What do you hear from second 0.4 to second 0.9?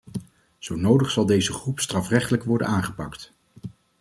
Zo